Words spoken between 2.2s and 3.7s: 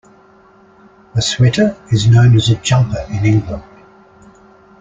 as a jumper in England.